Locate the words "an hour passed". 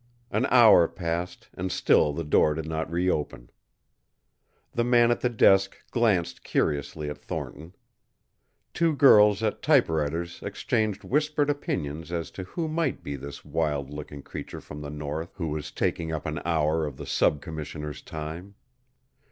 0.31-1.47